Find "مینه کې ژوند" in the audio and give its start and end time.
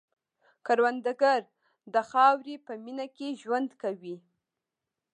2.83-3.69